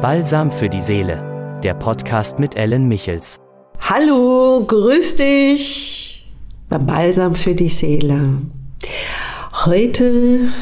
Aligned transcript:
Balsam 0.00 0.52
für 0.52 0.68
die 0.68 0.78
Seele, 0.78 1.60
der 1.64 1.74
Podcast 1.74 2.38
mit 2.38 2.54
Ellen 2.54 2.86
Michels. 2.86 3.40
Hallo, 3.80 4.64
grüß 4.64 5.16
dich 5.16 6.24
beim 6.68 6.86
Balsam 6.86 7.34
für 7.34 7.56
die 7.56 7.68
Seele. 7.68 8.38
Heute 9.64 10.52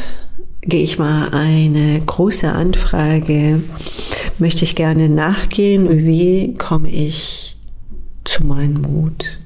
gehe 0.63 0.83
ich 0.83 0.99
mal 0.99 1.29
eine 1.35 2.01
große 2.01 2.51
Anfrage, 2.51 3.61
möchte 4.39 4.65
ich 4.65 4.75
gerne 4.75 5.11
nachgehen, 5.11 6.07
wie 6.07 6.55
komme 6.55 6.89
ich 6.89 7.59
zu 8.25 8.43
meinem 8.43 8.81
Mut. 8.81 9.39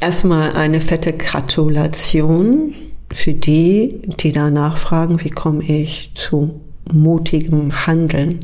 Erstmal 0.00 0.52
eine 0.52 0.82
fette 0.82 1.14
Gratulation 1.14 2.74
für 3.10 3.32
die, 3.32 4.02
die 4.04 4.34
da 4.34 4.50
nachfragen, 4.50 5.24
wie 5.24 5.30
komme 5.30 5.64
ich 5.64 6.12
zu 6.14 6.60
mutigem 6.92 7.86
Handeln. 7.86 8.40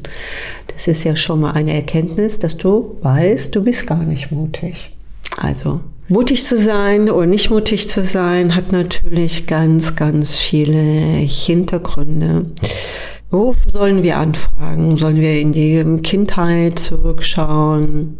Das 0.68 0.86
ist 0.86 1.04
ja 1.04 1.16
schon 1.16 1.40
mal 1.40 1.52
eine 1.52 1.74
Erkenntnis, 1.74 2.38
dass 2.38 2.56
du 2.56 2.96
weißt, 3.02 3.54
du 3.54 3.64
bist 3.64 3.86
gar 3.86 4.02
nicht 4.02 4.30
mutig. 4.30 4.90
Also 5.36 5.80
mutig 6.08 6.44
zu 6.44 6.58
sein 6.58 7.10
oder 7.10 7.26
nicht 7.26 7.50
mutig 7.50 7.88
zu 7.88 8.04
sein, 8.04 8.54
hat 8.54 8.72
natürlich 8.72 9.46
ganz, 9.46 9.96
ganz 9.96 10.36
viele 10.36 10.80
Hintergründe. 10.80 12.46
Wo 13.30 13.54
sollen 13.72 14.02
wir 14.02 14.18
anfragen? 14.18 14.96
Sollen 14.96 15.20
wir 15.20 15.40
in 15.40 15.52
die 15.52 15.82
Kindheit 16.02 16.78
zurückschauen? 16.78 18.18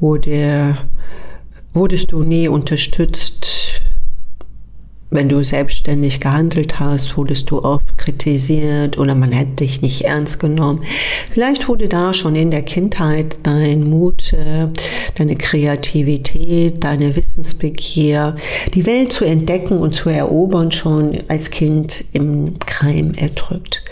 Oder 0.00 0.78
wurdest 1.74 2.12
du 2.12 2.22
nie 2.22 2.48
unterstützt 2.48 3.59
wenn 5.10 5.28
du 5.28 5.42
selbstständig 5.42 6.20
gehandelt 6.20 6.78
hast, 6.78 7.16
wurdest 7.16 7.50
du 7.50 7.62
oft 7.64 7.98
kritisiert 7.98 8.96
oder 8.96 9.14
man 9.14 9.32
hätte 9.32 9.56
dich 9.56 9.82
nicht 9.82 10.02
ernst 10.02 10.38
genommen. 10.38 10.84
Vielleicht 11.32 11.68
wurde 11.68 11.88
da 11.88 12.14
schon 12.14 12.36
in 12.36 12.50
der 12.50 12.62
Kindheit 12.62 13.38
dein 13.42 13.88
Mut, 13.90 14.32
äh, 14.32 14.68
deine 15.16 15.36
Kreativität, 15.36 16.84
deine 16.84 17.16
Wissensbegier, 17.16 18.36
die 18.74 18.86
Welt 18.86 19.12
zu 19.12 19.24
entdecken 19.24 19.78
und 19.78 19.94
zu 19.94 20.08
erobern 20.08 20.70
schon 20.70 21.18
als 21.26 21.50
Kind 21.50 22.04
im 22.12 22.58
Keim 22.60 23.12
erdrückt. 23.16 23.82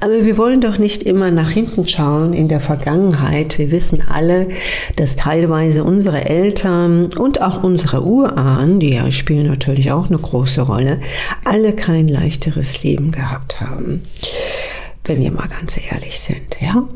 Aber 0.00 0.24
wir 0.24 0.36
wollen 0.36 0.60
doch 0.60 0.78
nicht 0.78 1.02
immer 1.02 1.30
nach 1.30 1.50
hinten 1.50 1.88
schauen 1.88 2.32
in 2.32 2.48
der 2.48 2.60
Vergangenheit. 2.60 3.58
Wir 3.58 3.70
wissen 3.70 4.02
alle, 4.12 4.48
dass 4.96 5.16
teilweise 5.16 5.84
unsere 5.84 6.24
Eltern 6.28 7.12
und 7.14 7.40
auch 7.42 7.62
unsere 7.62 8.04
Urahnen, 8.04 8.80
die 8.80 8.94
ja 8.94 9.10
spielen 9.10 9.46
natürlich 9.46 9.92
auch 9.92 10.08
eine 10.08 10.18
große 10.18 10.48
große 10.48 10.62
Rolle, 10.62 11.00
alle 11.44 11.72
kein 11.74 12.08
leichteres 12.08 12.82
Leben 12.82 13.10
gehabt 13.10 13.60
haben. 13.60 14.02
Wenn 15.08 15.20
wir 15.20 15.32
mal 15.32 15.48
ganz 15.48 15.80
ehrlich 15.90 16.20
sind, 16.20 16.60
ja. 16.60 16.86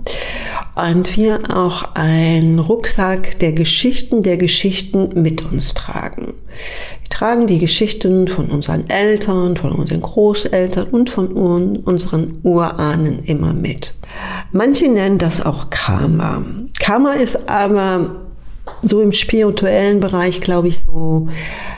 Und 0.75 1.17
wir 1.17 1.41
auch 1.55 1.95
einen 1.95 2.59
Rucksack 2.59 3.39
der 3.39 3.53
Geschichten, 3.53 4.23
der 4.23 4.37
Geschichten 4.37 5.23
mit 5.23 5.51
uns 5.51 5.73
tragen. 5.73 6.35
Wir 7.01 7.09
tragen 7.09 7.47
die 7.47 7.59
Geschichten 7.59 8.29
von 8.29 8.51
unseren 8.51 8.89
Eltern, 8.91 9.57
von 9.57 9.73
unseren 9.73 10.03
Großeltern 10.03 10.89
und 10.89 11.09
von 11.09 11.29
unseren 11.33 12.39
Urahnen 12.43 13.25
immer 13.25 13.55
mit. 13.55 13.95
Manche 14.53 14.89
nennen 14.89 15.17
das 15.17 15.45
auch 15.45 15.71
Karma. 15.71 16.45
Karma 16.79 17.13
ist 17.13 17.49
aber 17.49 18.22
so 18.83 19.01
im 19.01 19.13
spirituellen 19.13 20.01
Bereich, 20.01 20.41
glaube 20.41 20.69
ich, 20.69 20.81
so, 20.81 21.29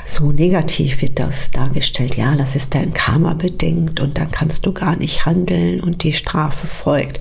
so 0.05 0.33
negativ 0.33 1.03
wird 1.03 1.19
das 1.19 1.51
dargestellt. 1.51 2.17
Ja, 2.17 2.35
das 2.37 2.57
ist 2.57 2.75
dein 2.75 2.93
Karma 2.95 3.35
bedingt 3.35 4.01
und 4.01 4.19
dann 4.19 4.31
kannst 4.31 4.67
du 4.67 4.73
gar 4.73 4.97
nicht 4.97 5.27
handeln 5.27 5.81
und 5.81 6.03
die 6.03 6.13
Strafe 6.13 6.67
folgt. 6.67 7.21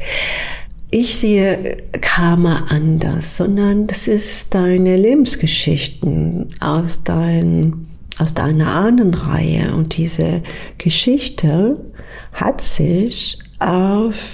Ich 0.90 1.18
sehe 1.18 1.78
Karma 2.02 2.68
anders, 2.70 3.38
sondern 3.38 3.88
das 3.88 4.08
ist 4.08 4.54
deine 4.54 4.96
Lebensgeschichten 4.96 6.50
aus, 6.60 7.04
dein, 7.04 7.88
aus 8.20 8.34
deiner 8.36 8.68
Ahnenreihe 8.68 9.74
und 9.74 9.98
diese 9.98 10.44
Geschichte 10.78 11.78
hat 12.32 12.62
sich 12.62 13.40
auf 13.60 14.34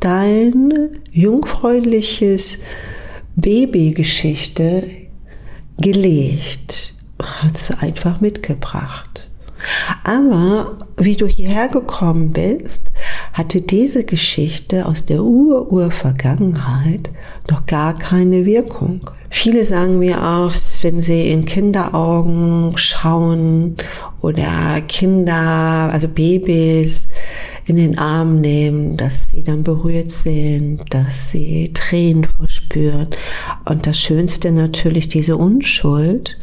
dein 0.00 0.72
jungfräuliches 1.10 2.60
Babygeschichte 3.36 4.84
gelegt, 5.78 6.94
hat 7.22 7.58
sie 7.58 7.78
einfach 7.78 8.20
mitgebracht. 8.20 9.28
Aber 10.04 10.78
wie 10.96 11.16
du 11.16 11.26
hierher 11.26 11.68
gekommen 11.68 12.32
bist, 12.32 12.82
hatte 13.32 13.60
diese 13.60 14.04
Geschichte 14.04 14.86
aus 14.86 15.04
der 15.04 15.22
Ur-Ur-Vergangenheit 15.22 17.10
noch 17.50 17.66
gar 17.66 17.98
keine 17.98 18.46
Wirkung. 18.46 19.10
Viele 19.28 19.64
sagen 19.64 19.98
mir 19.98 20.22
auch, 20.22 20.52
wenn 20.82 21.02
sie 21.02 21.30
in 21.30 21.44
Kinderaugen 21.44 22.72
schauen 22.76 23.76
oder 24.22 24.80
Kinder, 24.88 25.90
also 25.92 26.08
Babys, 26.08 27.08
in 27.66 27.76
den 27.76 27.98
Arm 27.98 28.40
nehmen, 28.40 28.96
dass 28.96 29.28
sie 29.28 29.42
dann 29.42 29.64
berührt 29.64 30.10
sind, 30.10 30.82
dass 30.90 31.32
sie 31.32 31.72
Tränen 31.74 32.24
verspüren. 32.24 33.08
Und 33.64 33.86
das 33.86 33.98
Schönste 33.98 34.52
natürlich 34.52 35.08
diese 35.08 35.36
Unschuld 35.36 36.38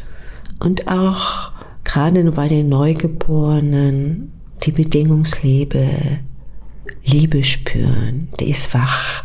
und 0.60 0.88
auch 0.88 1.50
gerade 1.82 2.22
bei 2.32 2.48
den 2.48 2.68
Neugeborenen 2.68 4.32
die 4.62 4.72
Bedingungsliebe, 4.72 5.88
Liebe 7.04 7.42
spüren, 7.44 8.28
die 8.40 8.50
ist 8.50 8.72
wach 8.74 9.23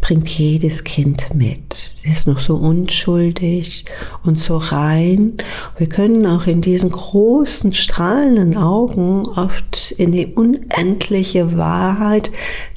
bringt 0.00 0.28
jedes 0.28 0.84
Kind 0.84 1.34
mit. 1.34 1.94
Sie 2.02 2.10
ist 2.10 2.26
noch 2.26 2.40
so 2.40 2.54
unschuldig 2.56 3.84
und 4.24 4.38
so 4.38 4.56
rein. 4.56 5.34
Wir 5.76 5.88
können 5.88 6.26
auch 6.26 6.46
in 6.46 6.60
diesen 6.60 6.90
großen, 6.90 7.72
strahlenden 7.72 8.56
Augen 8.56 9.26
oft 9.26 9.92
in 9.92 10.12
die 10.12 10.26
unendliche 10.26 11.56
Wahrheit 11.56 12.30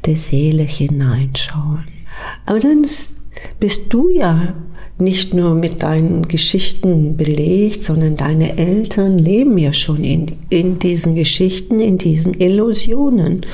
der 0.06 0.16
Seele 0.16 0.64
hineinschauen. 0.64 1.86
Aber 2.46 2.60
dann 2.60 2.86
bist 3.60 3.94
du 3.94 4.10
ja 4.10 4.54
nicht 5.02 5.34
nur 5.34 5.56
mit 5.56 5.82
deinen 5.84 6.28
Geschichten 6.28 7.18
belegt, 7.18 7.84
sondern 7.84 8.18
deine 8.18 8.58
Eltern 8.58 9.18
leben 9.18 9.58
ja 9.58 9.74
schon 9.74 10.04
in, 10.04 10.28
in 10.50 10.80
diesen 10.80 11.16
Geschichten, 11.16 11.80
in 11.80 11.98
diesen 11.98 12.34
Illusionen. 12.34 13.46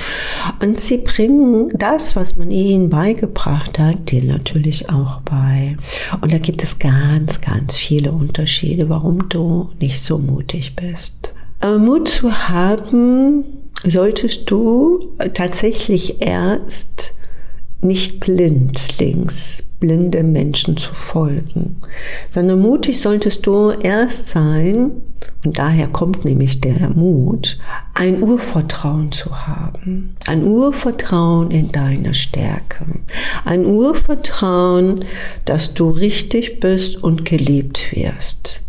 Und 0.62 0.80
sie 0.80 0.97
bringen 0.97 1.69
das, 1.74 2.16
was 2.16 2.36
man 2.36 2.52
ihnen 2.52 2.90
beigebracht 2.90 3.80
hat, 3.80 4.12
dir 4.12 4.24
natürlich 4.24 4.90
auch 4.90 5.22
bei. 5.22 5.78
Und 6.22 6.34
da 6.34 6.38
gibt 6.38 6.63
es 6.63 6.78
ganz, 6.80 7.41
ganz 7.41 7.78
viele 7.78 8.12
Unterschiede, 8.12 8.90
warum 8.90 9.30
du 9.30 9.69
nicht 9.80 10.02
so 10.02 10.18
mutig 10.18 10.75
bist. 10.75 11.34
Aber 11.59 11.80
Mut 11.80 12.09
zu 12.09 12.31
haben, 12.31 13.44
solltest 13.84 14.50
du 14.52 15.13
tatsächlich 15.34 16.22
erst 16.22 17.13
nicht 17.82 18.20
blindlings 18.20 19.64
blinde 19.80 20.24
Menschen 20.24 20.78
zu 20.78 20.94
folgen, 20.94 21.78
sondern 22.34 22.60
mutig 22.60 23.00
solltest 23.00 23.46
du 23.46 23.72
erst 23.72 24.28
sein, 24.28 24.92
und 25.46 25.60
daher 25.60 25.88
kommt 25.88 26.26
nämlich 26.26 26.62
der 26.62 26.90
Mut, 26.90 27.60
ein 27.94 28.22
Urvertrauen 28.22 29.12
zu 29.12 29.48
haben, 29.48 30.16
ein 30.26 30.44
Urvertrauen 30.44 31.52
in 31.52 31.72
deine 31.72 32.14
Stärke, 32.14 32.86
ein 33.46 33.66
Urvertrauen, 33.66 35.06
dass 35.46 35.74
du 35.74 35.90
richtig 35.90 36.60
bist 36.60 37.02
und 37.04 37.24
geliebt 37.24 37.96
wirst. 37.96 38.62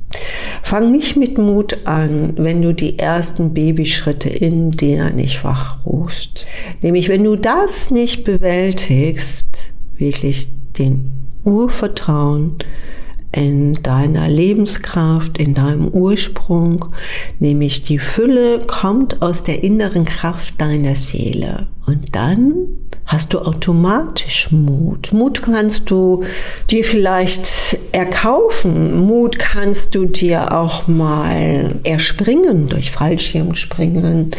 Fang 0.63 0.91
nicht 0.91 1.17
mit 1.17 1.39
Mut 1.39 1.87
an, 1.87 2.35
wenn 2.37 2.63
du 2.63 2.73
die 2.73 2.99
ersten 2.99 3.55
Babyschritte 3.55 4.29
in 4.29 4.71
dir 4.71 5.11
nicht 5.11 5.45
wachruhst. 5.45 6.47
Nämlich, 6.83 7.09
wenn 7.09 7.25
du 7.25 7.37
das 7.37 7.91
nicht 7.91 8.25
bewältigst, 8.25 9.73
wirklich 9.97 10.49
den 10.79 11.13
Urvertrauen 11.45 12.57
in 13.33 13.75
deiner 13.83 14.29
Lebenskraft, 14.29 15.39
in 15.39 15.55
deinem 15.55 15.89
Ursprung, 15.89 16.87
nämlich 17.39 17.83
die 17.83 17.99
Fülle 17.99 18.61
kommt 18.67 19.21
aus 19.21 19.43
der 19.43 19.63
inneren 19.63 20.05
Kraft 20.05 20.61
deiner 20.61 20.97
Seele. 20.97 21.67
Und 21.87 22.15
dann 22.15 22.55
hast 23.09 23.33
du 23.33 23.39
automatisch 23.39 24.53
Mut. 24.53 25.15
Mut 25.15 25.43
kannst 25.43 25.91
du 25.91 26.25
dir 26.71 26.85
vielleicht 26.85 27.79
erkaufen. 27.91 29.01
Mut 29.07 29.39
kannst 29.39 29.95
du 29.95 30.05
dir 30.05 30.53
auch 30.53 30.87
mal 30.87 31.75
erspringen 31.85 32.69
durch 32.69 32.91
Fallschirmspringen, 32.91 34.33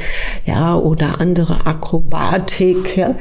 ja, 0.46 0.76
oder 0.78 1.20
andere 1.20 1.66
Akrobatik. 1.66 2.96
Ja, 2.96 3.16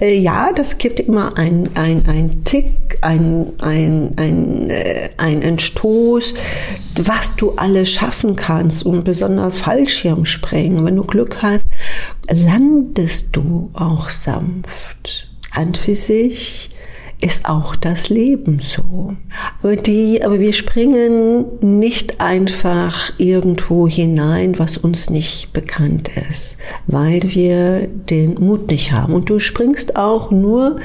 äh, 0.00 0.18
ja 0.18 0.50
das 0.54 0.76
gibt 0.76 1.00
immer 1.00 1.38
ein, 1.38 1.70
ein, 1.76 2.04
ein 2.06 2.44
Tick, 2.44 2.98
ein, 3.00 3.46
ein, 3.58 4.12
ein, 4.16 4.68
äh, 4.68 5.08
ein 5.16 5.58
Stoß, 5.58 6.34
was 7.02 7.36
du 7.36 7.52
alles 7.52 7.90
schaffen 7.90 8.36
kannst 8.36 8.84
und 8.84 9.04
besonders 9.04 9.62
Fallschirmspringen. 9.62 10.84
Wenn 10.84 10.96
du 10.96 11.04
Glück 11.04 11.40
hast, 11.40 11.66
landest 12.30 13.28
du 13.32 13.70
auch 13.74 14.10
sanft. 14.10 15.28
An 15.52 15.74
für 15.74 15.96
sich 15.96 16.70
ist 17.20 17.46
auch 17.48 17.76
das 17.76 18.08
Leben 18.08 18.60
so. 18.60 19.14
Aber, 19.62 19.76
die, 19.76 20.24
aber 20.24 20.40
wir 20.40 20.52
springen 20.52 21.44
nicht 21.60 22.20
einfach 22.20 23.12
irgendwo 23.18 23.86
hinein, 23.86 24.58
was 24.58 24.78
uns 24.78 25.10
nicht 25.10 25.52
bekannt 25.52 26.10
ist, 26.30 26.56
weil 26.86 27.22
wir 27.22 27.88
den 27.88 28.34
Mut 28.34 28.70
nicht 28.70 28.92
haben. 28.92 29.12
Und 29.12 29.28
du 29.28 29.38
springst 29.38 29.96
auch 29.96 30.30
nur 30.30 30.76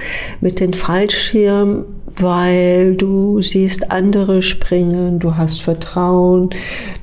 mit 0.41 0.59
den 0.59 0.73
Fallschirm 0.73 1.85
weil 2.17 2.95
du 2.95 3.41
siehst 3.41 3.91
andere 3.91 4.41
springen, 4.41 5.19
du 5.19 5.35
hast 5.35 5.61
Vertrauen, 5.61 6.49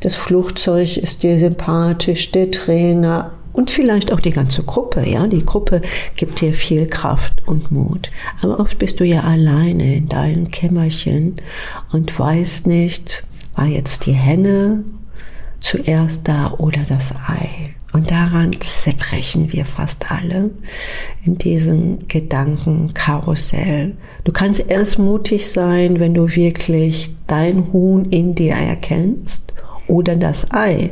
das 0.01 0.15
Flugzeug 0.15 0.97
ist 0.97 1.23
dir 1.23 1.39
sympathisch, 1.39 2.33
der 2.33 2.51
Trainer 2.51 3.31
und 3.53 3.71
vielleicht 3.71 4.13
auch 4.13 4.21
die 4.21 4.31
ganze 4.31 4.63
Gruppe, 4.63 5.07
ja. 5.09 5.27
Die 5.27 5.45
Gruppe 5.45 5.83
gibt 6.17 6.41
dir 6.41 6.55
viel 6.55 6.87
Kraft 6.87 7.47
und 7.47 7.71
Mut. 7.71 8.11
Aber 8.41 8.61
oft 8.61 8.79
bist 8.79 9.01
du 9.01 9.05
ja 9.05 9.23
alleine 9.23 9.97
in 9.97 10.09
deinem 10.09 10.51
Kämmerchen 10.51 11.37
und 11.93 12.19
weißt 12.19 12.67
nicht, 12.67 13.25
war 13.55 13.67
jetzt 13.67 14.07
die 14.07 14.13
Henne 14.13 14.85
zuerst 15.61 16.27
da 16.27 16.53
oder 16.53 16.83
das 16.89 17.13
Ei. 17.29 17.75
Und 17.93 18.11
daran 18.11 18.53
zerbrechen 18.59 19.53
wir 19.53 19.67
fast 19.67 20.11
alle 20.11 20.51
in 21.27 21.37
diesem 21.37 22.09
Gedankenkarussell. 22.09 23.95
Du 24.25 24.33
kannst 24.33 24.65
erst 24.67 24.99
mutig 24.99 25.51
sein, 25.51 26.01
wenn 26.01 26.15
du 26.15 26.35
wirklich 26.35 27.15
dein 27.27 27.71
Huhn 27.71 28.07
in 28.07 28.35
dir 28.35 28.55
erkennst 28.55 29.53
oder 29.89 30.17
das 30.17 30.51
Ei. 30.53 30.91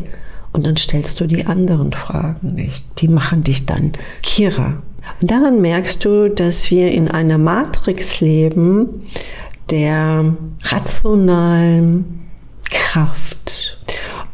Und 0.52 0.66
dann 0.66 0.76
stellst 0.76 1.20
du 1.20 1.26
die 1.26 1.46
anderen 1.46 1.92
Fragen 1.92 2.54
nicht. 2.54 2.84
Die 2.98 3.08
machen 3.08 3.44
dich 3.44 3.66
dann 3.66 3.92
Kira. 4.22 4.82
Und 5.20 5.30
daran 5.30 5.60
merkst 5.60 6.04
du, 6.04 6.28
dass 6.28 6.70
wir 6.70 6.90
in 6.90 7.08
einer 7.08 7.38
Matrix 7.38 8.20
leben 8.20 9.06
der 9.70 10.34
rationalen 10.64 12.20
Kraft. 12.70 13.59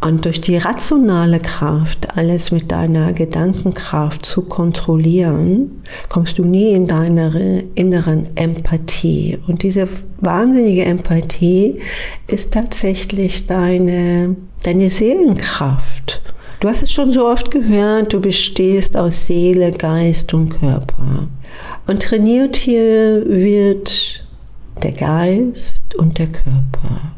Und 0.07 0.25
durch 0.25 0.41
die 0.41 0.57
rationale 0.57 1.41
Kraft, 1.41 2.17
alles 2.17 2.53
mit 2.53 2.71
deiner 2.71 3.13
Gedankenkraft 3.13 4.25
zu 4.25 4.43
kontrollieren, 4.43 5.83
kommst 6.09 6.39
du 6.39 6.45
nie 6.45 6.71
in 6.73 6.87
deine 6.87 7.65
inneren 7.75 8.29
Empathie. 8.37 9.39
Und 9.49 9.65
diese 9.65 9.89
wahnsinnige 10.21 10.85
Empathie 10.85 11.81
ist 12.29 12.53
tatsächlich 12.53 13.47
deine 13.47 14.37
deine 14.63 14.91
Seelenkraft. 14.91 16.21
Du 16.61 16.69
hast 16.69 16.83
es 16.83 16.93
schon 16.93 17.13
so 17.13 17.27
oft 17.27 17.51
gehört, 17.51 18.13
du 18.13 18.21
bestehst 18.21 18.97
aus 18.97 19.27
Seele, 19.27 19.73
Geist 19.73 20.33
und 20.35 20.51
Körper. 20.51 21.29
Und 21.87 22.03
trainiert 22.03 22.57
hier 22.57 23.25
wird 23.27 24.25
der 24.83 24.93
Geist 24.93 25.95
und 25.97 26.19
der 26.19 26.29
Körper. 26.29 27.16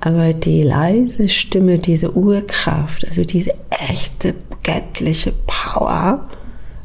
Aber 0.00 0.32
die 0.32 0.62
leise 0.62 1.28
Stimme, 1.28 1.78
diese 1.78 2.16
Urkraft, 2.16 3.06
also 3.06 3.24
diese 3.24 3.54
echte 3.70 4.34
göttliche 4.62 5.32
Power, 5.46 6.28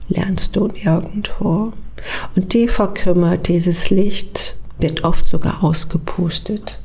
lernst 0.07 0.55
du 0.55 0.67
nirgendwo. 0.67 1.73
Und 2.35 2.53
die 2.53 2.67
verkümmert, 2.67 3.47
dieses 3.47 3.89
Licht 3.89 4.55
wird 4.77 5.03
oft 5.03 5.27
sogar 5.27 5.63
ausgepustet 5.63 6.79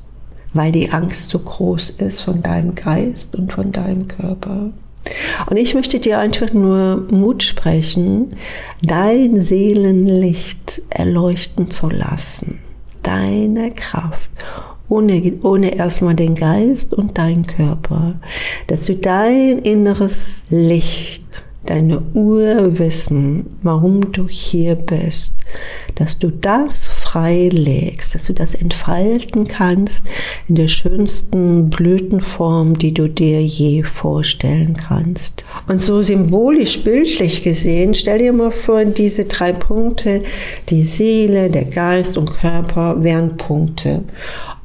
weil 0.54 0.72
die 0.72 0.90
Angst 0.90 1.30
so 1.30 1.38
groß 1.40 1.90
ist 1.90 2.22
von 2.22 2.42
deinem 2.42 2.74
Geist 2.74 3.34
und 3.34 3.52
von 3.52 3.72
deinem 3.72 4.08
Körper. 4.08 4.70
Und 5.50 5.56
ich 5.56 5.74
möchte 5.74 6.00
dir 6.00 6.18
einfach 6.18 6.52
nur 6.52 7.06
Mut 7.10 7.42
sprechen, 7.42 8.36
dein 8.80 9.44
Seelenlicht 9.44 10.80
erleuchten 10.88 11.70
zu 11.70 11.88
lassen. 11.88 12.60
Deine 13.02 13.72
Kraft. 13.72 14.30
Ohne, 14.88 15.32
ohne 15.42 15.74
erstmal 15.76 16.14
den 16.14 16.34
Geist 16.34 16.92
und 16.92 17.16
deinen 17.16 17.46
Körper. 17.46 18.14
Dass 18.66 18.84
du 18.84 18.94
dein 18.94 19.58
inneres 19.60 20.14
Licht 20.50 21.44
deine 21.66 22.00
Urwissen, 22.12 23.46
warum 23.62 24.12
du 24.12 24.28
hier 24.28 24.74
bist, 24.74 25.32
dass 25.94 26.18
du 26.18 26.30
das 26.30 26.86
freilegst, 26.86 28.14
dass 28.14 28.24
du 28.24 28.32
das 28.32 28.54
entfalten 28.54 29.46
kannst 29.46 30.04
in 30.48 30.56
der 30.56 30.68
schönsten 30.68 31.70
Blütenform, 31.70 32.78
die 32.78 32.92
du 32.92 33.08
dir 33.08 33.42
je 33.42 33.82
vorstellen 33.82 34.76
kannst. 34.76 35.44
Und 35.68 35.80
so 35.80 36.02
symbolisch, 36.02 36.82
bildlich 36.82 37.42
gesehen, 37.42 37.94
stell 37.94 38.18
dir 38.18 38.32
mal 38.32 38.50
vor, 38.50 38.84
diese 38.84 39.24
drei 39.24 39.52
Punkte, 39.52 40.22
die 40.68 40.82
Seele, 40.84 41.50
der 41.50 41.64
Geist 41.64 42.18
und 42.18 42.32
Körper 42.32 43.02
wären 43.02 43.36
Punkte. 43.36 44.02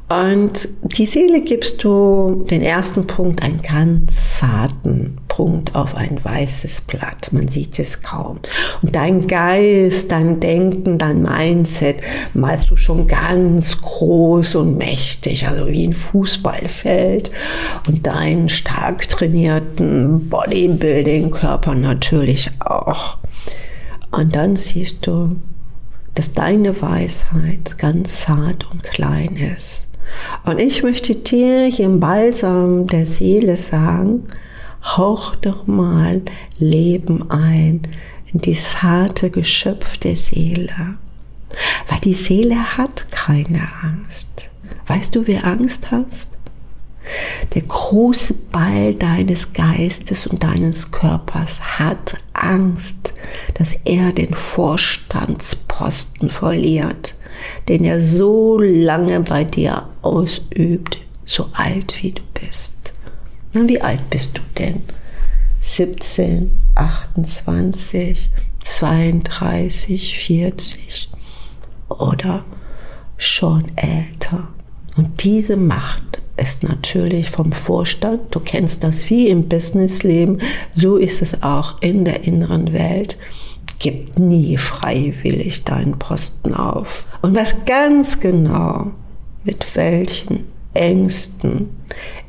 Und 0.10 0.68
die 0.98 1.06
Seele 1.06 1.42
gibst 1.42 1.84
du 1.84 2.44
den 2.50 2.64
ersten 2.64 3.06
Punkt, 3.06 3.44
einen 3.44 3.62
ganz 3.62 4.40
zarten 4.40 5.20
Punkt 5.28 5.76
auf 5.76 5.96
ein 5.96 6.20
weißes 6.24 6.82
Blatt. 6.82 7.32
Man 7.32 7.48
sieht 7.48 7.78
es 7.78 8.02
kaum. 8.02 8.40
Und 8.82 8.96
dein 8.96 9.28
Geist, 9.28 10.12
dein 10.12 10.40
Denken, 10.40 10.98
dein 10.98 11.22
Mindset 11.22 11.98
malst 12.34 12.72
du 12.72 12.76
schon 12.76 13.08
ganz 13.08 13.80
groß 13.80 14.56
und 14.56 14.80
mächtig, 14.80 15.48
also 15.48 15.68
wie 15.68 15.86
ein 15.88 15.94
Fußballfeld. 15.94 17.30
Und 17.88 18.08
deinen 18.08 18.50
stark 18.50 19.08
trainierten 19.10 20.28
Bodybuilding-Körper 20.28 21.76
natürlich 21.76 22.50
auch. 22.60 23.18
Und 24.10 24.36
dann 24.36 24.56
siehst 24.56 25.06
du, 25.06 25.36
dass 26.16 26.34
deine 26.34 26.82
Weisheit 26.82 27.78
ganz 27.78 28.22
zart 28.22 28.66
und 28.72 28.82
klein 28.82 29.36
ist 29.36 29.89
und 30.46 30.60
ich 30.60 30.84
möchte 30.84 31.16
dir 31.16 31.66
hier 31.66 31.86
im 31.86 32.00
Balsam 32.00 32.88
der 32.88 33.06
Seele 33.06 33.58
sagen, 33.58 34.24
hauch 34.84 35.36
doch 35.36 35.68
mal 35.68 36.22
Leben 36.58 37.30
ein 37.30 37.82
in 38.32 38.42
die 38.42 38.56
harte 38.56 39.30
Geschöpf 39.30 39.98
der 39.98 40.16
Seele. 40.16 40.96
Weil 41.88 42.00
die 42.02 42.14
Seele 42.14 42.78
hat 42.78 43.12
keine 43.12 43.68
Angst. 43.82 44.50
Weißt 44.88 45.16
du, 45.16 45.28
wer 45.28 45.46
Angst 45.46 45.92
hast? 45.92 46.30
Der 47.54 47.64
große 47.64 48.34
Ball 48.52 48.94
deines 48.94 49.54
Geistes 49.54 50.28
und 50.28 50.44
deines 50.44 50.92
Körpers 50.92 51.60
hat 51.80 52.18
Angst, 52.34 53.14
dass 53.56 53.74
er 53.86 54.12
den 54.12 54.36
Vorstandsposten 54.36 56.30
verliert, 56.30 57.16
den 57.68 57.84
er 57.84 58.02
so 58.02 58.60
lange 58.60 59.22
bei 59.22 59.44
dir 59.44 59.88
ausübt, 60.02 60.98
so 61.26 61.48
alt 61.54 61.96
wie 62.02 62.12
du 62.12 62.22
bist. 62.34 62.94
Na, 63.54 63.68
wie 63.68 63.82
alt 63.82 64.10
bist 64.10 64.38
du 64.38 64.42
denn? 64.58 64.82
17, 65.62 66.52
28, 66.76 68.30
32, 68.64 70.18
40 70.18 71.10
oder 71.90 72.46
schon 73.18 73.66
älter. 73.76 74.48
Und 74.96 75.24
diese 75.24 75.58
Macht 75.58 76.22
ist 76.38 76.64
natürlich 76.64 77.30
vom 77.30 77.52
Vorstand, 77.52 78.22
du 78.32 78.40
kennst 78.40 78.84
das 78.84 79.10
wie 79.10 79.28
im 79.28 79.50
Businessleben, 79.50 80.42
so 80.76 80.98
ist 80.98 81.22
es 81.22 81.44
auch 81.44 81.82
in 81.82 82.06
der 82.06 82.24
inneren 82.24 82.74
Welt. 82.74 83.18
Gib 83.80 84.20
nie 84.20 84.58
freiwillig 84.58 85.64
deinen 85.64 85.98
Posten 85.98 86.54
auf. 86.54 87.06
Und 87.22 87.36
was 87.36 87.56
ganz 87.66 88.20
genau, 88.20 88.92
mit 89.44 89.76
welchen 89.76 90.46
Ängsten 90.74 91.70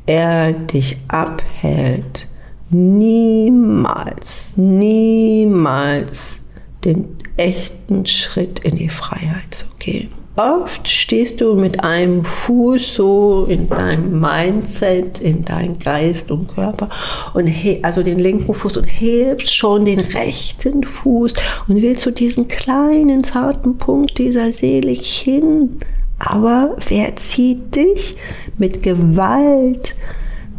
er 0.05 0.53
dich 0.53 0.97
abhält, 1.07 2.27
niemals, 2.69 4.55
niemals 4.57 6.39
den 6.85 7.17
echten 7.37 8.05
Schritt 8.05 8.59
in 8.59 8.77
die 8.77 8.89
Freiheit 8.89 9.53
zu 9.53 9.65
gehen. 9.77 10.20
Oft 10.41 10.87
stehst 10.87 11.39
du 11.39 11.53
mit 11.53 11.83
einem 11.83 12.25
Fuß 12.25 12.95
so 12.95 13.45
in 13.47 13.69
deinem 13.69 14.19
Mindset, 14.19 15.19
in 15.19 15.45
deinem 15.45 15.77
Geist 15.77 16.31
und 16.31 16.47
Körper 16.47 16.89
und 17.35 17.47
also 17.83 18.01
den 18.01 18.17
linken 18.17 18.51
Fuß 18.51 18.77
und 18.77 18.85
hebst 18.85 19.55
schon 19.55 19.85
den 19.85 19.99
rechten 19.99 20.83
Fuß 20.83 21.33
und 21.67 21.81
willst 21.83 22.01
zu 22.01 22.11
diesem 22.11 22.47
kleinen 22.47 23.23
zarten 23.23 23.77
Punkt 23.77 24.17
dieser 24.17 24.51
Seele 24.51 24.91
hin. 24.91 25.77
Aber 26.17 26.75
wer 26.87 27.15
zieht 27.17 27.75
dich 27.75 28.15
mit 28.57 28.81
Gewalt, 28.81 29.95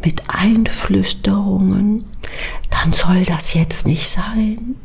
mit 0.05 0.23
Einflüsterungen? 0.29 2.05
Dann 2.71 2.93
soll 2.93 3.25
das 3.25 3.55
jetzt 3.55 3.85
nicht 3.87 4.09
sein. 4.09 4.77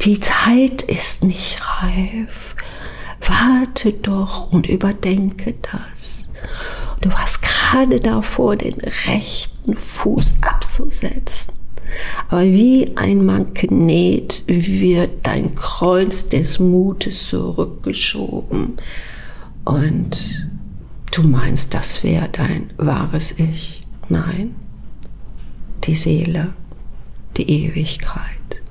Die 0.00 0.18
Zeit 0.18 0.80
ist 0.80 1.24
nicht 1.24 1.60
reif. 1.82 2.54
Warte 3.20 3.92
doch 3.92 4.52
und 4.52 4.66
überdenke 4.68 5.54
das. 5.72 6.28
Du 7.00 7.10
warst 7.12 7.42
gerade 7.42 8.00
davor, 8.00 8.56
den 8.56 8.80
rechten 9.06 9.76
Fuß 9.76 10.34
abzusetzen. 10.40 11.54
Aber 12.28 12.44
wie 12.44 12.96
ein 12.96 13.24
Magnet 13.24 14.44
wird 14.46 15.26
dein 15.26 15.54
Kreuz 15.54 16.28
des 16.28 16.58
Mutes 16.58 17.26
zurückgeschoben 17.26 18.74
und 19.64 20.48
du 21.10 21.22
meinst, 21.22 21.72
das 21.74 22.02
wäre 22.04 22.28
dein 22.28 22.70
wahres 22.76 23.38
Ich. 23.38 23.86
Nein, 24.08 24.54
die 25.84 25.94
Seele, 25.94 26.48
die 27.36 27.50
Ewigkeit, 27.50 28.62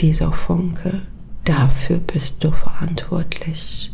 dieser 0.00 0.32
Funke, 0.32 1.02
dafür 1.44 1.98
bist 1.98 2.42
du 2.42 2.50
verantwortlich, 2.50 3.90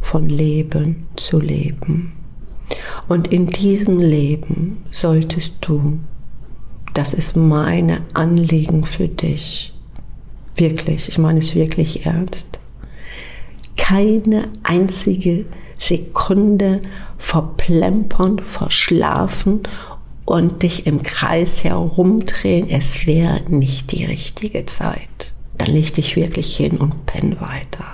von 0.00 0.28
Leben 0.28 1.06
zu 1.16 1.40
leben. 1.40 2.12
Und 3.08 3.28
in 3.28 3.46
diesem 3.46 3.98
Leben 3.98 4.84
solltest 4.90 5.52
du, 5.60 5.98
das 6.94 7.14
ist 7.14 7.36
meine 7.36 8.02
Anliegen 8.14 8.84
für 8.84 9.08
dich, 9.08 9.72
wirklich, 10.56 11.08
ich 11.08 11.18
meine 11.18 11.38
es 11.38 11.54
wirklich 11.54 12.04
ernst, 12.04 12.58
keine 13.76 14.44
einzige 14.64 15.46
Sekunde 15.78 16.82
verplempern, 17.18 18.40
verschlafen 18.40 19.62
und 20.24 20.62
dich 20.62 20.86
im 20.86 21.02
Kreis 21.02 21.64
herumdrehen. 21.64 22.68
Es 22.68 23.06
wäre 23.06 23.42
nicht 23.48 23.92
die 23.92 24.04
richtige 24.04 24.66
Zeit. 24.66 25.32
Dann 25.58 25.72
leg 25.72 25.92
dich 25.94 26.16
wirklich 26.16 26.56
hin 26.56 26.76
und 26.76 27.06
penn 27.06 27.40
weiter. 27.40 27.84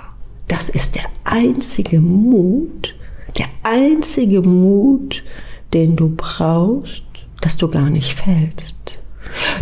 Das 0.47 0.69
ist 0.69 0.95
der 0.95 1.05
einzige 1.23 1.99
Mut, 1.99 2.95
der 3.37 3.47
einzige 3.63 4.41
Mut, 4.41 5.23
den 5.73 5.95
du 5.95 6.13
brauchst, 6.15 7.03
dass 7.41 7.57
du 7.57 7.67
gar 7.67 7.89
nicht 7.89 8.13
fällst. 8.13 8.99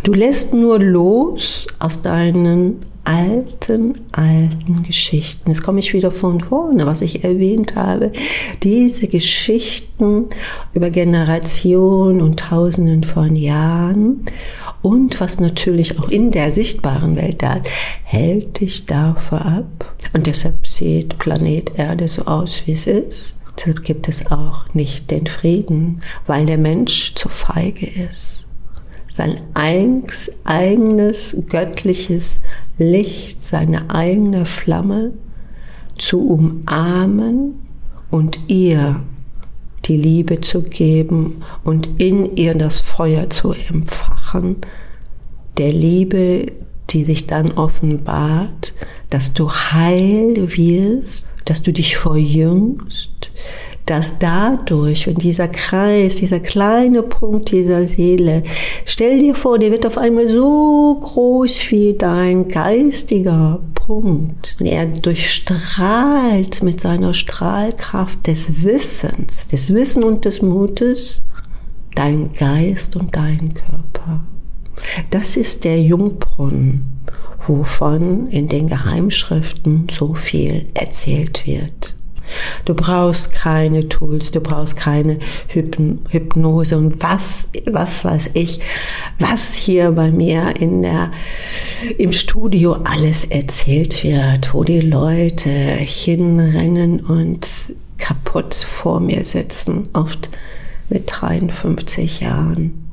Du 0.03 0.13
lässt 0.13 0.53
nur 0.53 0.79
los 0.79 1.65
aus 1.79 2.01
deinen 2.01 2.81
alten, 3.05 3.95
alten 4.11 4.83
Geschichten. 4.83 5.49
Jetzt 5.49 5.63
komme 5.63 5.79
ich 5.79 5.93
wieder 5.93 6.11
von 6.11 6.39
vorne, 6.39 6.85
was 6.85 7.01
ich 7.01 7.23
erwähnt 7.23 7.75
habe. 7.75 8.11
Diese 8.63 9.07
Geschichten 9.07 10.25
über 10.73 10.89
Generationen 10.89 12.21
und 12.21 12.39
Tausenden 12.39 13.03
von 13.03 13.35
Jahren 13.35 14.25
und 14.81 15.19
was 15.19 15.39
natürlich 15.39 15.99
auch 15.99 16.09
in 16.09 16.31
der 16.31 16.51
sichtbaren 16.51 17.15
Welt 17.15 17.41
da 17.41 17.55
ist, 17.55 17.69
hält 18.03 18.59
dich 18.59 18.85
davor 18.85 19.41
ab. 19.45 19.95
Und 20.13 20.27
deshalb 20.27 20.65
sieht 20.67 21.17
Planet 21.19 21.77
Erde 21.77 22.07
so 22.07 22.23
aus, 22.25 22.63
wie 22.65 22.73
es 22.73 22.87
ist. 22.87 23.35
Deshalb 23.57 23.83
gibt 23.83 24.09
es 24.09 24.31
auch 24.31 24.73
nicht 24.73 25.11
den 25.11 25.27
Frieden, 25.27 26.01
weil 26.25 26.45
der 26.45 26.57
Mensch 26.57 27.13
zu 27.15 27.29
feige 27.29 27.85
ist 27.85 28.42
sein 29.15 29.39
eigenes 29.53 31.37
göttliches 31.49 32.39
Licht, 32.77 33.43
seine 33.43 33.89
eigene 33.89 34.45
Flamme 34.45 35.11
zu 35.97 36.27
umarmen 36.27 37.55
und 38.09 38.39
ihr 38.47 38.99
die 39.85 39.97
Liebe 39.97 40.41
zu 40.41 40.63
geben 40.63 41.43
und 41.63 41.89
in 41.97 42.35
ihr 42.35 42.55
das 42.55 42.81
Feuer 42.81 43.29
zu 43.29 43.53
empfachen, 43.53 44.57
der 45.57 45.71
Liebe, 45.71 46.51
die 46.89 47.03
sich 47.03 47.27
dann 47.27 47.51
offenbart, 47.51 48.73
dass 49.09 49.33
du 49.33 49.51
heil 49.51 50.35
wirst, 50.57 51.27
dass 51.45 51.61
du 51.61 51.71
dich 51.73 51.97
verjüngst, 51.97 53.31
dass 53.85 54.17
dadurch, 54.17 55.07
wenn 55.07 55.15
dieser 55.15 55.47
Kreis, 55.47 56.17
dieser 56.17 56.39
kleine 56.39 57.03
Punkt 57.03 57.51
dieser 57.51 57.85
Seele, 57.87 58.43
stell 58.85 59.19
dir 59.19 59.35
vor, 59.35 59.59
der 59.59 59.71
wird 59.71 59.85
auf 59.85 59.97
einmal 59.97 60.29
so 60.29 60.97
groß 61.01 61.59
wie 61.69 61.95
dein 61.97 62.47
geistiger 62.47 63.59
Punkt. 63.73 64.55
Und 64.59 64.65
er 64.65 64.85
durchstrahlt 64.85 66.63
mit 66.63 66.79
seiner 66.79 67.13
Strahlkraft 67.13 68.25
des 68.27 68.63
Wissens, 68.63 69.47
des 69.49 69.73
Wissen 69.73 70.03
und 70.03 70.23
des 70.23 70.41
Mutes, 70.41 71.23
dein 71.95 72.33
Geist 72.33 72.95
und 72.95 73.15
deinen 73.15 73.53
Körper. 73.53 74.21
Das 75.11 75.35
ist 75.35 75.65
der 75.65 75.81
Jungbrunnen, 75.81 77.01
wovon 77.45 78.27
in 78.27 78.47
den 78.47 78.67
Geheimschriften 78.67 79.87
so 79.97 80.13
viel 80.13 80.65
erzählt 80.73 81.45
wird. 81.45 81.95
Du 82.65 82.73
brauchst 82.73 83.33
keine 83.33 83.89
Tools, 83.89 84.31
du 84.31 84.39
brauchst 84.39 84.75
keine 84.77 85.19
Hypnose 85.47 86.77
und 86.77 87.01
was, 87.03 87.45
was 87.65 88.05
weiß 88.05 88.31
ich, 88.33 88.59
was 89.19 89.53
hier 89.53 89.91
bei 89.91 90.11
mir 90.11 90.55
in 90.59 90.81
der, 90.81 91.11
im 91.97 92.13
Studio 92.13 92.73
alles 92.83 93.25
erzählt 93.25 94.03
wird, 94.03 94.53
wo 94.53 94.63
die 94.63 94.81
Leute 94.81 95.49
hinrennen 95.49 97.01
und 97.01 97.47
kaputt 97.97 98.53
vor 98.53 98.99
mir 98.99 99.25
sitzen, 99.25 99.89
oft 99.93 100.29
mit 100.89 101.03
53 101.07 102.21
Jahren 102.21 102.89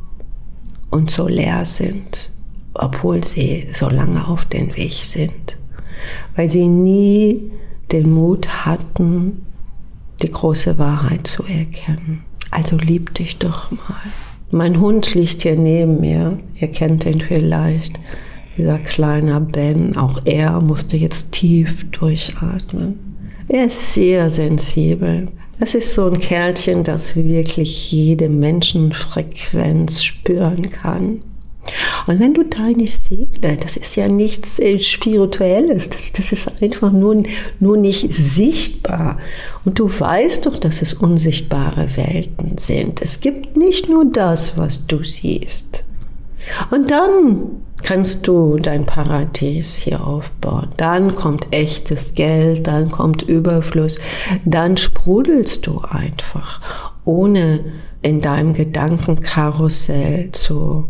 und 0.91 1.11
so 1.11 1.29
leer 1.29 1.65
sind, 1.65 2.31
obwohl 2.75 3.25
sie 3.25 3.69
so 3.73 3.89
lange 3.89 4.27
auf 4.27 4.45
den 4.45 4.77
Weg 4.77 4.95
sind, 5.05 5.57
weil 6.37 6.51
sie 6.51 6.67
nie 6.67 7.51
den 7.93 8.11
Mut 8.13 8.67
hatten, 8.67 9.47
die 10.23 10.31
große 10.31 10.79
Wahrheit 10.79 11.27
zu 11.27 11.45
erkennen. 11.45 12.23
Also 12.51 12.77
lieb 12.77 13.15
dich 13.15 13.39
doch 13.39 13.71
mal. 13.71 14.13
Mein 14.51 14.81
Hund 14.81 15.15
liegt 15.15 15.43
hier 15.43 15.57
neben 15.57 16.01
mir. 16.01 16.39
Ihr 16.61 16.69
kennt 16.69 17.07
ihn 17.07 17.21
vielleicht. 17.21 18.01
Dieser 18.59 18.79
kleine 18.79 19.41
Ben. 19.41 19.97
Auch 19.97 20.21
er 20.25 20.61
musste 20.61 20.97
jetzt 20.97 21.33
tief 21.33 21.89
durchatmen. 21.93 22.99
Er 23.49 23.67
ist 23.67 23.95
sehr 23.95 24.29
sensibel. 24.31 25.29
Das 25.61 25.75
ist 25.75 25.95
so 25.95 26.07
ein 26.07 26.19
Kerlchen, 26.19 26.85
das 26.85 27.17
wirklich 27.17 27.93
jede 27.93 28.29
Menschenfrequenz 28.29 30.03
spüren 30.03 30.71
kann. 30.71 31.21
Und 32.07 32.21
wenn 32.21 32.35
du 32.35 32.45
deine 32.45 32.87
Seele, 32.87 33.57
das 33.61 33.77
ist 33.77 33.97
ja 33.97 34.09
nichts 34.09 34.59
äh, 34.59 34.79
Spirituelles, 34.79 35.91
das, 35.91 36.13
das 36.13 36.33
ist 36.33 36.63
einfach 36.63 36.93
nur, 36.93 37.23
nur 37.59 37.77
nicht 37.77 38.13
sichtbar. 38.13 39.19
Und 39.65 39.79
du 39.79 39.89
weißt 39.89 40.47
doch, 40.47 40.57
dass 40.57 40.83
es 40.83 40.95
unsichtbare 40.95 41.97
Welten 41.97 42.59
sind. 42.59 43.03
Es 43.03 43.21
gibt 43.21 43.57
nicht 43.57 43.89
nur 43.89 44.05
das, 44.05 44.57
was 44.57 44.87
du 44.87 45.05
siehst. 45.05 45.85
Und 46.71 46.91
dann 46.91 47.63
kannst 47.83 48.27
du 48.27 48.59
dein 48.59 48.87
Paradies 48.87 49.75
hier 49.77 50.07
aufbauen. 50.07 50.69
Dann 50.77 51.15
kommt 51.15 51.49
echtes 51.51 52.15
Geld, 52.15 52.67
dann 52.67 52.91
kommt 52.91 53.23
Überfluss, 53.23 53.99
dann 54.45 54.77
sprudelst 54.77 55.67
du 55.67 55.81
einfach, 55.81 56.61
ohne 57.05 57.61
in 58.03 58.21
deinem 58.21 58.55
Gedankenkarussell 58.55 60.31
zu 60.33 60.89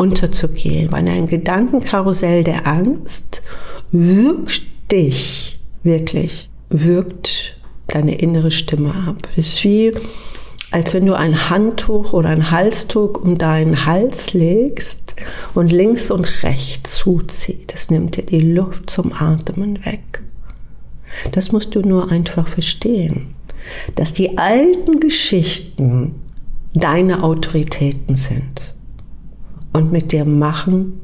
unterzugehen, 0.00 0.90
weil 0.90 1.06
ein 1.06 1.26
Gedankenkarussell 1.26 2.42
der 2.42 2.66
Angst 2.66 3.42
wirkt 3.92 4.62
dich 4.90 5.58
wirklich, 5.82 6.48
wirkt 6.70 7.54
deine 7.86 8.16
innere 8.16 8.50
Stimme 8.50 8.94
ab. 8.94 9.28
Es 9.36 9.48
ist 9.48 9.64
wie, 9.64 9.92
als 10.70 10.94
wenn 10.94 11.04
du 11.04 11.14
ein 11.14 11.50
Handtuch 11.50 12.14
oder 12.14 12.30
ein 12.30 12.50
Halstuch 12.50 13.20
um 13.20 13.36
deinen 13.36 13.84
Hals 13.84 14.32
legst 14.32 15.16
und 15.54 15.70
links 15.70 16.10
und 16.10 16.44
rechts 16.44 16.96
zuzieht. 16.96 17.74
Das 17.74 17.90
nimmt 17.90 18.16
dir 18.16 18.24
die 18.24 18.40
Luft 18.40 18.88
zum 18.88 19.12
Atmen 19.12 19.84
weg. 19.84 20.22
Das 21.32 21.52
musst 21.52 21.74
du 21.74 21.80
nur 21.80 22.10
einfach 22.10 22.48
verstehen, 22.48 23.34
dass 23.96 24.14
die 24.14 24.38
alten 24.38 24.98
Geschichten 25.00 26.14
deine 26.72 27.22
Autoritäten 27.22 28.14
sind 28.14 28.62
und 29.72 29.92
mit 29.92 30.12
dir 30.12 30.24
machen 30.24 31.00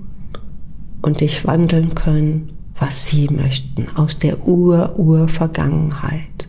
und 1.03 1.21
dich 1.21 1.47
wandeln 1.47 1.95
können, 1.95 2.51
was 2.79 3.07
sie 3.07 3.29
möchten, 3.29 3.89
aus 3.97 4.19
der 4.19 4.47
Ur-Ur-Vergangenheit. 4.47 6.49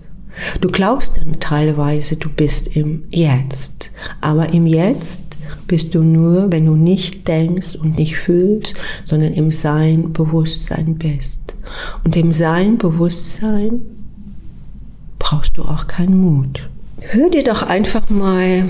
Du 0.62 0.70
glaubst 0.70 1.18
dann 1.18 1.40
teilweise, 1.40 2.16
du 2.16 2.30
bist 2.30 2.76
im 2.76 3.04
Jetzt, 3.10 3.92
aber 4.22 4.54
im 4.54 4.68
Jetzt 4.68 5.22
bist 5.68 5.96
du 5.96 6.04
nur, 6.04 6.52
wenn 6.52 6.66
du 6.66 6.76
nicht 6.76 7.28
denkst 7.28 7.76
und 7.76 7.98
nicht 7.98 8.18
fühlst, 8.18 8.74
sondern 9.06 9.34
im 9.34 9.52
Sein, 9.52 10.14
Bewusstsein 10.14 10.96
bist. 10.96 11.40
Und 12.04 12.16
im 12.16 12.34
Sein, 12.34 12.78
Bewusstsein 12.78 13.82
brauchst 15.20 15.58
du 15.58 15.64
auch 15.64 15.88
keinen 15.88 16.20
Mut. 16.20 16.70
Hör 17.00 17.30
dir 17.30 17.44
doch 17.44 17.64
einfach 17.64 18.10
mal 18.10 18.66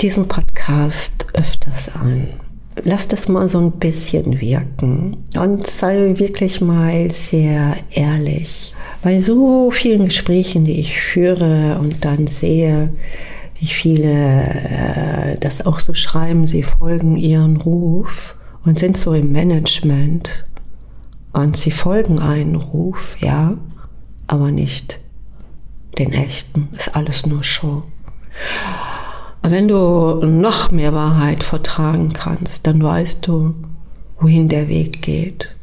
diesen 0.00 0.28
Podcast 0.28 1.26
öfters 1.34 1.94
an 1.94 2.28
lass 2.84 3.08
das 3.08 3.28
mal 3.28 3.48
so 3.48 3.58
ein 3.58 3.72
bisschen 3.72 4.40
wirken 4.40 5.16
und 5.38 5.66
sei 5.66 6.14
wirklich 6.18 6.60
mal 6.60 7.10
sehr 7.10 7.76
ehrlich. 7.90 8.74
Bei 9.02 9.20
so 9.20 9.70
vielen 9.70 10.06
Gesprächen, 10.06 10.64
die 10.64 10.80
ich 10.80 11.00
führe 11.00 11.78
und 11.80 12.04
dann 12.04 12.26
sehe, 12.26 12.92
wie 13.58 13.66
viele 13.66 14.42
äh, 14.42 15.38
das 15.38 15.64
auch 15.64 15.80
so 15.80 15.94
schreiben, 15.94 16.46
sie 16.46 16.62
folgen 16.62 17.16
ihren 17.16 17.56
Ruf 17.56 18.34
und 18.64 18.78
sind 18.78 18.96
so 18.96 19.14
im 19.14 19.32
Management 19.32 20.44
und 21.32 21.56
sie 21.56 21.70
folgen 21.70 22.20
einen 22.20 22.56
Ruf, 22.56 23.16
ja, 23.20 23.56
aber 24.26 24.50
nicht 24.50 24.98
den 25.98 26.12
echten. 26.12 26.68
Ist 26.76 26.94
alles 26.94 27.26
nur 27.26 27.42
Show. 27.42 27.82
Wenn 29.50 29.68
du 29.68 30.24
noch 30.24 30.70
mehr 30.70 30.92
Wahrheit 30.92 31.44
vertragen 31.44 32.12
kannst, 32.12 32.66
dann 32.66 32.82
weißt 32.82 33.26
du, 33.26 33.54
wohin 34.20 34.48
der 34.48 34.68
Weg 34.68 35.02
geht. 35.02 35.54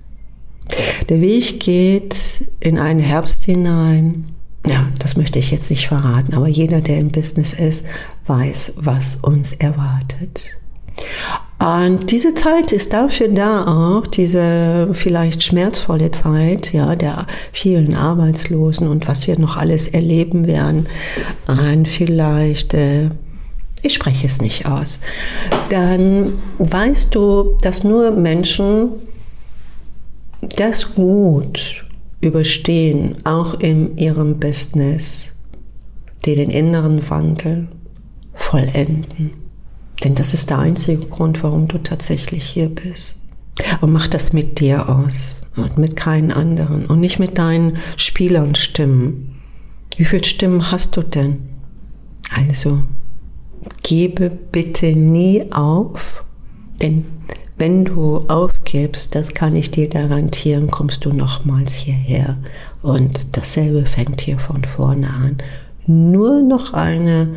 Der 1.09 1.21
Weg 1.21 1.59
geht 1.59 2.15
in 2.59 2.79
einen 2.79 2.99
Herbst 2.99 3.43
hinein. 3.43 4.25
Ja, 4.69 4.87
das 4.99 5.17
möchte 5.17 5.39
ich 5.39 5.51
jetzt 5.51 5.69
nicht 5.69 5.87
verraten, 5.87 6.33
aber 6.33 6.47
jeder, 6.47 6.79
der 6.81 6.99
im 6.99 7.09
Business 7.09 7.53
ist, 7.53 7.85
weiß, 8.27 8.73
was 8.77 9.17
uns 9.21 9.51
erwartet. 9.53 10.55
Und 11.59 12.11
diese 12.11 12.35
Zeit 12.35 12.71
ist 12.71 12.93
dafür 12.93 13.29
da 13.29 13.65
auch, 13.65 14.07
diese 14.07 14.89
vielleicht 14.93 15.43
schmerzvolle 15.43 16.11
Zeit, 16.11 16.73
ja, 16.73 16.95
der 16.95 17.27
vielen 17.51 17.95
Arbeitslosen 17.95 18.87
und 18.87 19.07
was 19.07 19.27
wir 19.27 19.39
noch 19.39 19.57
alles 19.57 19.87
erleben 19.87 20.45
werden, 20.45 20.87
ein 21.47 21.85
vielleicht 21.85 22.73
äh, 22.73 23.09
ich 23.83 23.93
spreche 23.93 24.25
es 24.25 24.41
nicht 24.41 24.65
aus, 24.65 24.97
dann 25.69 26.39
weißt 26.57 27.13
du, 27.13 27.57
dass 27.61 27.83
nur 27.83 28.11
Menschen 28.11 28.89
das 30.55 30.95
gut 30.95 31.85
überstehen, 32.21 33.17
auch 33.25 33.59
in 33.59 33.97
ihrem 33.97 34.39
Business, 34.39 35.29
die 36.25 36.35
den 36.35 36.49
inneren 36.49 37.09
Wandel 37.09 37.67
vollenden. 38.33 39.31
Denn 40.03 40.15
das 40.15 40.33
ist 40.33 40.49
der 40.49 40.59
einzige 40.59 41.05
Grund, 41.05 41.43
warum 41.43 41.67
du 41.67 41.77
tatsächlich 41.77 42.45
hier 42.45 42.69
bist. 42.69 43.15
Und 43.81 43.91
mach 43.91 44.07
das 44.07 44.33
mit 44.33 44.59
dir 44.59 44.89
aus 44.89 45.41
und 45.55 45.77
mit 45.77 45.95
keinen 45.95 46.31
anderen 46.31 46.85
und 46.87 46.99
nicht 46.99 47.19
mit 47.19 47.37
deinen 47.37 47.77
Spielern 47.97 48.55
Stimmen. 48.55 49.35
Wie 49.97 50.05
viele 50.05 50.23
Stimmen 50.23 50.71
hast 50.71 50.97
du 50.97 51.03
denn? 51.03 51.37
Also, 52.35 52.81
gebe 53.83 54.29
bitte 54.29 54.87
nie 54.87 55.51
auf, 55.51 56.23
denn 56.81 57.05
wenn 57.57 57.85
du 57.85 58.25
aufgibst, 58.27 59.13
das 59.15 59.33
kann 59.33 59.55
ich 59.55 59.71
dir 59.71 59.87
garantieren, 59.87 60.71
kommst 60.71 61.05
du 61.05 61.13
nochmals 61.13 61.73
hierher. 61.73 62.37
Und 62.81 63.37
dasselbe 63.37 63.85
fängt 63.85 64.21
hier 64.21 64.39
von 64.39 64.63
vorne 64.63 65.09
an. 65.09 65.37
Nur 65.85 66.41
noch 66.41 66.73
eine 66.73 67.35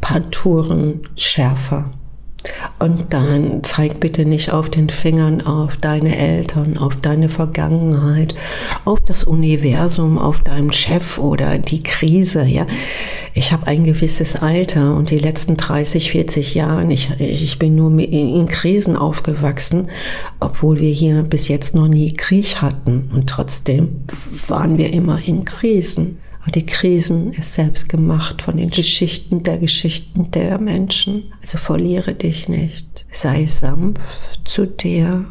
paar 0.00 0.30
Touren 0.30 1.00
schärfer. 1.16 1.90
Und 2.78 3.12
dann 3.12 3.64
zeig 3.64 3.98
bitte 3.98 4.24
nicht 4.24 4.52
auf 4.52 4.70
den 4.70 4.88
Fingern 4.88 5.40
auf 5.40 5.76
deine 5.76 6.16
Eltern, 6.16 6.78
auf 6.78 6.94
deine 6.94 7.28
Vergangenheit, 7.28 8.36
auf 8.84 9.00
das 9.00 9.24
Universum, 9.24 10.16
auf 10.16 10.40
deinen 10.42 10.72
Chef 10.72 11.18
oder 11.18 11.58
die 11.58 11.82
Krise. 11.82 12.44
Ja, 12.44 12.66
ich 13.34 13.52
habe 13.52 13.66
ein 13.66 13.82
gewisses 13.82 14.36
Alter 14.36 14.94
und 14.94 15.10
die 15.10 15.18
letzten 15.18 15.56
30, 15.56 16.12
40 16.12 16.54
Jahre, 16.54 16.92
ich, 16.92 17.10
ich 17.18 17.58
bin 17.58 17.74
nur 17.74 17.98
in 17.98 18.46
Krisen 18.46 18.96
aufgewachsen, 18.96 19.88
obwohl 20.38 20.78
wir 20.78 20.92
hier 20.92 21.22
bis 21.24 21.48
jetzt 21.48 21.74
noch 21.74 21.88
nie 21.88 22.14
Krieg 22.14 22.62
hatten 22.62 23.10
und 23.12 23.28
trotzdem 23.28 24.04
waren 24.46 24.78
wir 24.78 24.92
immer 24.92 25.20
in 25.24 25.44
Krisen. 25.44 26.18
Aber 26.40 26.50
die 26.50 26.66
Krisen 26.66 27.32
ist 27.32 27.54
selbst 27.54 27.88
gemacht 27.88 28.42
von 28.42 28.56
den 28.56 28.70
Geschichten 28.70 29.42
der 29.42 29.58
Geschichten 29.58 30.30
der 30.30 30.58
Menschen. 30.58 31.32
Also 31.40 31.58
verliere 31.58 32.14
dich 32.14 32.48
nicht. 32.48 33.06
Sei 33.10 33.46
sanft 33.46 34.00
zu 34.44 34.66
dir, 34.66 35.24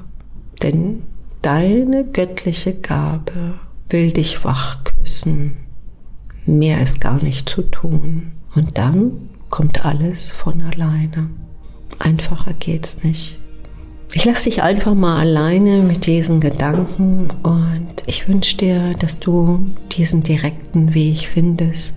denn 0.61 1.03
deine 1.41 2.03
göttliche 2.05 2.73
Gabe 2.73 3.55
will 3.89 4.11
dich 4.11 4.43
wach 4.43 4.83
küssen. 4.83 5.57
Mehr 6.45 6.81
ist 6.81 7.01
gar 7.01 7.21
nicht 7.21 7.49
zu 7.49 7.61
tun. 7.63 8.33
Und 8.55 8.77
dann 8.77 9.11
kommt 9.49 9.85
alles 9.85 10.31
von 10.31 10.61
alleine. 10.61 11.29
Einfacher 11.99 12.53
geht's 12.53 13.03
nicht. 13.03 13.37
Ich 14.13 14.25
lasse 14.25 14.49
dich 14.49 14.63
einfach 14.63 14.95
mal 14.95 15.19
alleine 15.19 15.81
mit 15.81 16.05
diesen 16.05 16.39
Gedanken 16.39 17.29
und 17.43 18.03
ich 18.05 18.27
wünsche 18.27 18.57
dir, 18.57 18.93
dass 18.93 19.19
du 19.19 19.67
diesen 19.91 20.23
direkten 20.23 20.93
Weg 20.93 21.27
findest 21.27 21.95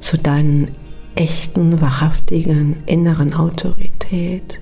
zu 0.00 0.16
deinen 0.16 0.70
echten, 1.14 1.80
wahrhaftigen 1.80 2.82
inneren 2.86 3.34
Autorität, 3.34 4.60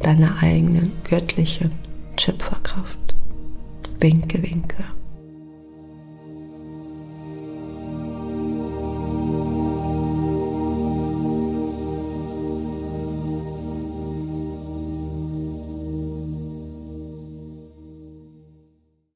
deiner 0.00 0.42
eigenen 0.42 0.92
göttlichen 1.08 1.72
Schöpferkraft. 2.18 3.14
Winke, 4.00 4.42
winke. 4.42 4.84